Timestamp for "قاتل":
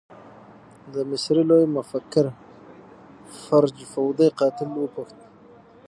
4.39-4.69